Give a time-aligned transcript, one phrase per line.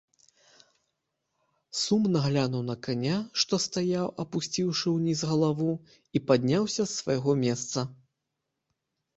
[1.81, 5.71] Сумна глянуў на каня, што стаяў, апусціўшы ўніз галаву,
[6.17, 7.79] і падняўся з свайго месца.